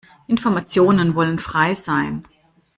[0.25, 2.23] Informationen wollen frei sein.